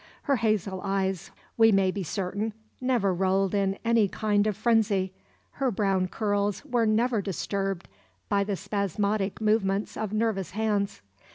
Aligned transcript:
Her 0.23 0.37
hazel 0.37 0.81
eyes, 0.83 1.29
we 1.57 1.71
may 1.71 1.91
be 1.91 2.01
certain, 2.01 2.53
never 2.81 3.13
rolled 3.13 3.53
in 3.53 3.77
any 3.85 4.07
kind 4.07 4.47
of 4.47 4.57
frenzy, 4.57 5.13
her 5.51 5.69
brown 5.69 6.07
curls 6.07 6.65
were 6.65 6.87
never 6.87 7.21
disturbed 7.21 7.87
by 8.27 8.43
the 8.43 8.55
spasmodic 8.55 9.39
movements 9.39 9.95
of 9.95 10.11
nervous 10.11 10.49
hands. 10.57 11.03